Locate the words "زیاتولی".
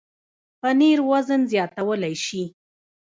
1.51-2.15